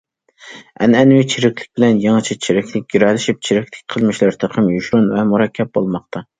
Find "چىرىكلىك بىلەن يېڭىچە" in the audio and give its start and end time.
1.33-2.39